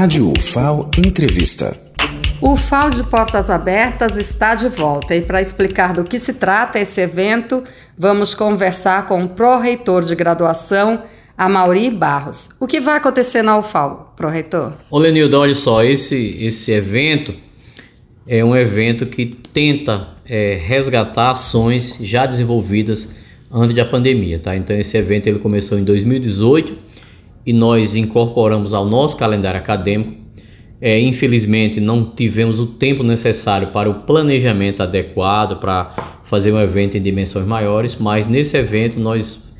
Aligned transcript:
Rádio 0.00 0.32
UFAO 0.34 0.90
Entrevista. 0.96 1.78
O 2.40 2.56
FAO 2.56 2.88
de 2.88 3.04
Portas 3.04 3.50
Abertas 3.50 4.16
está 4.16 4.54
de 4.54 4.66
volta 4.66 5.14
e 5.14 5.20
para 5.20 5.42
explicar 5.42 5.92
do 5.92 6.04
que 6.04 6.18
se 6.18 6.32
trata 6.32 6.78
esse 6.78 7.02
evento, 7.02 7.62
vamos 7.98 8.32
conversar 8.32 9.06
com 9.06 9.22
o 9.22 9.28
pró-reitor 9.28 10.02
de 10.02 10.14
graduação, 10.14 11.02
Amauri 11.36 11.90
Barros. 11.90 12.48
O 12.58 12.66
que 12.66 12.80
vai 12.80 12.96
acontecer 12.96 13.42
na 13.42 13.58
UFAO, 13.58 14.14
pró-reitor? 14.16 14.72
Ô 14.90 14.98
Lenildo, 14.98 15.38
olha 15.38 15.52
só, 15.52 15.84
esse, 15.84 16.34
esse 16.40 16.70
evento 16.72 17.34
é 18.26 18.42
um 18.42 18.56
evento 18.56 19.04
que 19.04 19.26
tenta 19.26 20.14
é, 20.24 20.58
resgatar 20.64 21.32
ações 21.32 21.98
já 22.00 22.24
desenvolvidas 22.24 23.10
antes 23.52 23.74
da 23.74 23.84
pandemia, 23.84 24.38
tá? 24.38 24.56
Então 24.56 24.74
esse 24.74 24.96
evento 24.96 25.26
ele 25.26 25.40
começou 25.40 25.78
em 25.78 25.84
2018 25.84 26.89
e 27.44 27.52
nós 27.52 27.94
incorporamos 27.94 28.74
ao 28.74 28.84
nosso 28.84 29.16
calendário 29.16 29.58
acadêmico. 29.58 30.20
É, 30.80 30.98
infelizmente, 30.98 31.78
não 31.78 32.04
tivemos 32.04 32.58
o 32.58 32.66
tempo 32.66 33.02
necessário 33.02 33.68
para 33.68 33.90
o 33.90 34.02
planejamento 34.02 34.82
adequado 34.82 35.58
para 35.58 35.90
fazer 36.22 36.52
um 36.52 36.60
evento 36.60 36.96
em 36.96 37.02
dimensões 37.02 37.46
maiores, 37.46 37.96
mas 37.96 38.26
nesse 38.26 38.56
evento 38.56 38.98
nós 38.98 39.52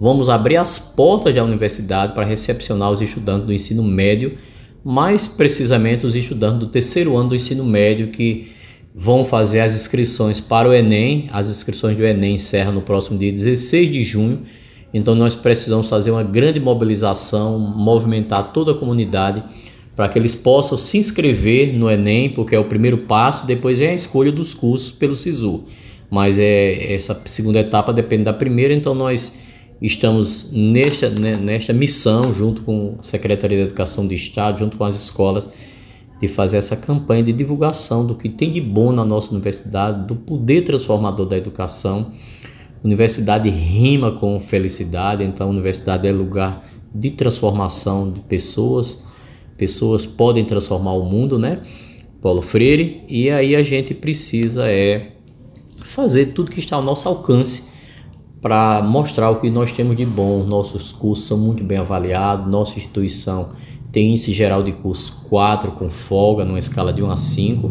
vamos 0.00 0.30
abrir 0.30 0.56
as 0.56 0.78
portas 0.78 1.34
da 1.34 1.44
universidade 1.44 2.14
para 2.14 2.24
recepcionar 2.24 2.90
os 2.90 3.02
estudantes 3.02 3.46
do 3.46 3.52
ensino 3.52 3.82
médio, 3.82 4.38
mais 4.82 5.26
precisamente 5.26 6.06
os 6.06 6.16
estudantes 6.16 6.58
do 6.58 6.66
terceiro 6.68 7.16
ano 7.16 7.30
do 7.30 7.36
ensino 7.36 7.64
médio 7.64 8.08
que 8.08 8.50
vão 8.94 9.24
fazer 9.24 9.60
as 9.60 9.74
inscrições 9.74 10.40
para 10.40 10.68
o 10.68 10.72
Enem. 10.72 11.28
As 11.32 11.48
inscrições 11.48 11.96
do 11.96 12.04
Enem 12.04 12.34
encerram 12.34 12.72
no 12.72 12.82
próximo 12.82 13.18
dia 13.18 13.30
16 13.30 13.92
de 13.92 14.02
junho 14.02 14.42
então 14.92 15.14
nós 15.14 15.34
precisamos 15.34 15.88
fazer 15.88 16.10
uma 16.10 16.22
grande 16.22 16.60
mobilização, 16.60 17.58
movimentar 17.58 18.52
toda 18.52 18.72
a 18.72 18.74
comunidade 18.74 19.42
para 19.96 20.08
que 20.08 20.18
eles 20.18 20.34
possam 20.34 20.76
se 20.76 20.98
inscrever 20.98 21.74
no 21.74 21.90
Enem, 21.90 22.30
porque 22.30 22.54
é 22.54 22.58
o 22.58 22.64
primeiro 22.64 22.98
passo, 22.98 23.46
depois 23.46 23.80
é 23.80 23.90
a 23.90 23.94
escolha 23.94 24.32
dos 24.32 24.54
cursos 24.54 24.90
pelo 24.90 25.14
SISU. 25.14 25.64
Mas 26.10 26.38
é, 26.38 26.92
essa 26.92 27.20
segunda 27.24 27.60
etapa 27.60 27.92
depende 27.92 28.24
da 28.24 28.32
primeira, 28.32 28.74
então 28.74 28.94
nós 28.94 29.32
estamos 29.80 30.48
nesta, 30.52 31.10
né, 31.10 31.36
nesta 31.36 31.72
missão, 31.72 32.32
junto 32.34 32.62
com 32.62 32.96
a 32.98 33.02
Secretaria 33.02 33.58
de 33.58 33.64
Educação 33.64 34.06
do 34.06 34.14
Estado, 34.14 34.58
junto 34.58 34.76
com 34.76 34.84
as 34.84 34.94
escolas, 34.94 35.48
de 36.20 36.28
fazer 36.28 36.58
essa 36.58 36.76
campanha 36.76 37.22
de 37.22 37.32
divulgação 37.32 38.06
do 38.06 38.14
que 38.14 38.28
tem 38.28 38.52
de 38.52 38.60
bom 38.60 38.92
na 38.92 39.04
nossa 39.04 39.32
universidade, 39.32 40.06
do 40.06 40.14
poder 40.14 40.62
transformador 40.62 41.26
da 41.26 41.36
educação 41.36 42.12
Universidade 42.82 43.48
rima 43.48 44.12
com 44.12 44.40
felicidade, 44.40 45.22
então 45.22 45.50
universidade 45.50 46.06
é 46.08 46.12
lugar 46.12 46.64
de 46.94 47.10
transformação 47.10 48.10
de 48.10 48.20
pessoas. 48.20 49.04
Pessoas 49.56 50.04
podem 50.04 50.44
transformar 50.44 50.92
o 50.92 51.04
mundo, 51.04 51.38
né? 51.38 51.60
Paulo 52.20 52.42
Freire, 52.42 53.04
e 53.08 53.30
aí 53.30 53.54
a 53.54 53.62
gente 53.62 53.94
precisa 53.94 54.68
é 54.68 55.12
fazer 55.84 56.26
tudo 56.26 56.50
que 56.50 56.60
está 56.60 56.76
ao 56.76 56.82
nosso 56.82 57.08
alcance 57.08 57.64
para 58.40 58.82
mostrar 58.82 59.30
o 59.30 59.36
que 59.36 59.50
nós 59.50 59.72
temos 59.72 59.96
de 59.96 60.04
bom. 60.04 60.44
Nossos 60.44 60.90
cursos 60.90 61.26
são 61.26 61.38
muito 61.38 61.62
bem 61.62 61.78
avaliados, 61.78 62.50
nossa 62.50 62.76
instituição 62.76 63.50
tem 63.92 64.10
índice 64.10 64.32
geral 64.32 64.62
de 64.62 64.72
curso 64.72 65.26
4 65.28 65.72
com 65.72 65.90
folga, 65.90 66.44
numa 66.44 66.58
escala 66.58 66.92
de 66.92 67.02
1 67.02 67.10
a 67.10 67.16
5 67.16 67.70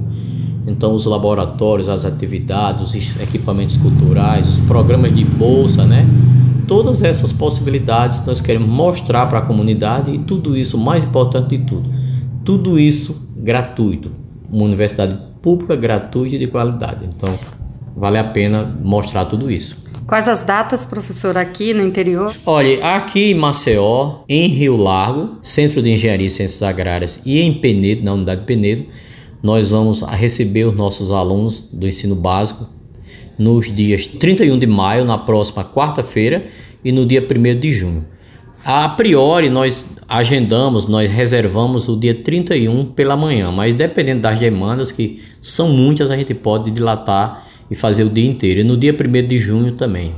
então, 0.67 0.93
os 0.93 1.05
laboratórios, 1.05 1.89
as 1.89 2.05
atividades, 2.05 2.93
os 2.93 3.21
equipamentos 3.21 3.77
culturais, 3.77 4.47
os 4.47 4.59
programas 4.59 5.13
de 5.13 5.25
bolsa, 5.25 5.85
né? 5.85 6.05
Todas 6.67 7.03
essas 7.03 7.33
possibilidades 7.33 8.25
nós 8.25 8.39
queremos 8.41 8.69
mostrar 8.69 9.25
para 9.25 9.39
a 9.39 9.41
comunidade 9.41 10.11
e 10.11 10.19
tudo 10.19 10.55
isso, 10.55 10.77
mais 10.77 11.03
importante 11.03 11.57
de 11.57 11.65
tudo, 11.65 11.89
tudo 12.45 12.79
isso 12.79 13.29
gratuito. 13.35 14.11
Uma 14.49 14.65
universidade 14.65 15.17
pública, 15.41 15.75
gratuita 15.75 16.35
e 16.35 16.39
de 16.39 16.47
qualidade. 16.47 17.05
Então, 17.05 17.37
vale 17.95 18.17
a 18.17 18.23
pena 18.23 18.77
mostrar 18.83 19.25
tudo 19.25 19.49
isso. 19.49 19.77
Quais 20.07 20.27
as 20.27 20.43
datas, 20.43 20.85
professor, 20.85 21.37
aqui 21.37 21.73
no 21.73 21.81
interior? 21.81 22.35
Olha, 22.45 22.95
aqui 22.95 23.31
em 23.31 23.33
Maceió, 23.33 24.19
em 24.27 24.47
Rio 24.47 24.75
Largo, 24.75 25.37
Centro 25.41 25.81
de 25.81 25.89
Engenharia 25.89 26.27
e 26.27 26.29
Ciências 26.29 26.61
Agrárias 26.61 27.21
e 27.25 27.39
em 27.39 27.53
Penedo, 27.53 28.03
na 28.03 28.13
unidade 28.13 28.43
Penedo, 28.45 28.85
nós 29.41 29.71
vamos 29.71 30.01
receber 30.01 30.65
os 30.65 30.75
nossos 30.75 31.11
alunos 31.11 31.67
do 31.71 31.87
ensino 31.87 32.15
básico 32.15 32.67
nos 33.37 33.73
dias 33.73 34.05
31 34.05 34.59
de 34.59 34.67
maio, 34.67 35.03
na 35.03 35.17
próxima 35.17 35.63
quarta-feira, 35.63 36.45
e 36.83 36.91
no 36.91 37.05
dia 37.05 37.21
1 37.21 37.59
de 37.59 37.73
junho. 37.73 38.05
A 38.63 38.87
priori, 38.89 39.49
nós 39.49 39.97
agendamos, 40.07 40.85
nós 40.85 41.09
reservamos 41.09 41.87
o 41.87 41.95
dia 41.95 42.13
31 42.13 42.85
pela 42.85 43.17
manhã, 43.17 43.51
mas 43.51 43.73
dependendo 43.73 44.21
das 44.21 44.37
demandas, 44.37 44.91
que 44.91 45.21
são 45.41 45.69
muitas, 45.69 46.11
a 46.11 46.17
gente 46.17 46.33
pode 46.35 46.69
dilatar 46.69 47.47
e 47.69 47.75
fazer 47.75 48.03
o 48.03 48.09
dia 48.09 48.29
inteiro. 48.29 48.59
E 48.59 48.63
no 48.63 48.77
dia 48.77 48.93
1 48.93 49.27
de 49.27 49.39
junho 49.39 49.71
também. 49.71 50.13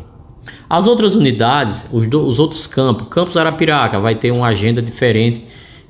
As 0.69 0.87
outras 0.87 1.15
unidades, 1.15 1.87
os, 1.93 2.07
do, 2.07 2.27
os 2.27 2.39
outros 2.39 2.67
campos, 2.67 3.07
Campos 3.09 3.37
Arapiraca 3.37 3.99
vai 3.99 4.15
ter 4.15 4.31
uma 4.31 4.47
agenda 4.47 4.81
diferente 4.81 5.45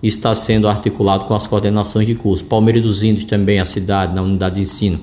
está 0.07 0.35
sendo 0.35 0.67
articulado 0.67 1.25
com 1.25 1.33
as 1.33 1.47
coordenações 1.47 2.05
de 2.05 2.13
curso. 2.13 2.43
Palmeiras 2.45 2.81
dos 2.81 3.03
Índios 3.03 3.25
também, 3.25 3.59
a 3.59 3.65
cidade, 3.65 4.13
na 4.13 4.21
unidade 4.21 4.55
de 4.55 4.61
ensino. 4.61 4.99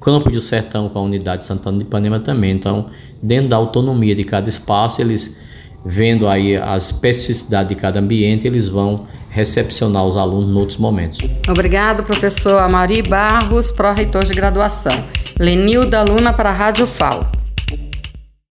Campo 0.00 0.30
do 0.30 0.40
Sertão 0.40 0.88
com 0.88 0.98
a 0.98 1.02
unidade 1.02 1.42
de 1.42 1.46
Santana 1.46 1.78
de 1.78 1.84
Ipanema 1.84 2.20
também. 2.20 2.52
Então, 2.52 2.86
dentro 3.20 3.48
da 3.48 3.56
autonomia 3.56 4.14
de 4.14 4.22
cada 4.22 4.48
espaço, 4.48 5.00
eles 5.00 5.36
vendo 5.84 6.28
aí 6.28 6.56
as 6.56 6.86
especificidades 6.86 7.74
de 7.74 7.80
cada 7.80 8.00
ambiente, 8.00 8.46
eles 8.46 8.68
vão 8.68 9.06
recepcionar 9.30 10.04
os 10.04 10.16
alunos 10.16 10.50
em 10.50 10.58
outros 10.58 10.78
momentos. 10.78 11.18
Obrigado, 11.48 12.02
professor 12.02 12.58
Amari 12.58 13.02
Barros, 13.02 13.70
pró-reitor 13.70 14.24
de 14.24 14.32
graduação. 14.32 15.04
Lenilda 15.38 16.02
Luna 16.02 16.32
para 16.32 16.48
a 16.48 16.52
Rádio 16.52 16.86
FAO. 16.86 17.35